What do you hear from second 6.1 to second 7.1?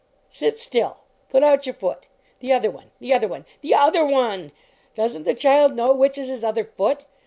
is his other foot?